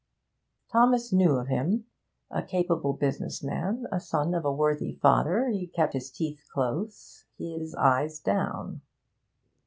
Thomas 0.71 1.13
knew 1.13 1.33
of 1.35 1.45
him; 1.45 1.85
a 2.31 2.41
capable 2.41 2.93
business 2.93 3.43
man, 3.43 3.85
and 3.91 4.01
son 4.01 4.33
of 4.33 4.43
a 4.43 4.51
worthy 4.51 4.93
father. 4.93 5.49
He 5.49 5.67
kept 5.67 5.93
his 5.93 6.09
teeth 6.09 6.43
close, 6.51 7.25
his 7.37 7.75
eyes 7.75 8.19
down. 8.19 8.81